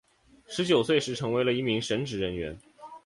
[0.47, 2.57] 十九岁时成为了一名神职人员。